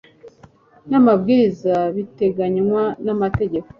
[0.89, 3.69] n amabwiriza biteganywa n amategeko